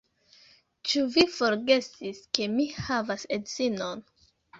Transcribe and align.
Ĉu 0.91 1.01
vi 1.15 1.25
forgesis 1.33 2.21
ke 2.37 2.47
mi 2.55 2.65
havas 2.87 3.27
edzinon? 3.39 4.03